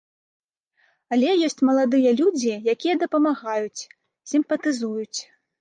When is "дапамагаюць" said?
3.05-3.87